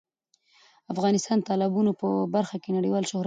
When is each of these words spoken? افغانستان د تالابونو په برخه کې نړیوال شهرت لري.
افغانستان 0.93 1.37
د 1.39 1.43
تالابونو 1.49 1.91
په 2.01 2.07
برخه 2.35 2.55
کې 2.63 2.69
نړیوال 2.77 3.03
شهرت 3.09 3.13
لري. 3.17 3.19